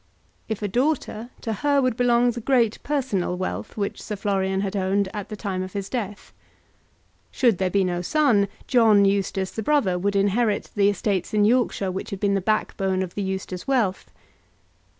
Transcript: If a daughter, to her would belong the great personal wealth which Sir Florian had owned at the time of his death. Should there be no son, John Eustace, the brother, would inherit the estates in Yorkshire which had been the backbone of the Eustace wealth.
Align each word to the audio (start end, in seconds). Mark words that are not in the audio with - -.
If 0.49 0.63
a 0.63 0.67
daughter, 0.67 1.29
to 1.41 1.53
her 1.53 1.79
would 1.79 1.95
belong 1.95 2.31
the 2.31 2.41
great 2.41 2.81
personal 2.81 3.37
wealth 3.37 3.77
which 3.77 4.01
Sir 4.01 4.15
Florian 4.15 4.61
had 4.61 4.75
owned 4.75 5.09
at 5.13 5.29
the 5.29 5.35
time 5.35 5.61
of 5.61 5.73
his 5.73 5.89
death. 5.89 6.33
Should 7.29 7.59
there 7.59 7.69
be 7.69 7.83
no 7.83 8.01
son, 8.01 8.47
John 8.65 9.05
Eustace, 9.05 9.51
the 9.51 9.61
brother, 9.61 9.99
would 9.99 10.15
inherit 10.15 10.71
the 10.73 10.89
estates 10.89 11.35
in 11.35 11.45
Yorkshire 11.45 11.91
which 11.91 12.09
had 12.09 12.19
been 12.19 12.33
the 12.33 12.41
backbone 12.41 13.03
of 13.03 13.13
the 13.13 13.21
Eustace 13.21 13.67
wealth. 13.67 14.09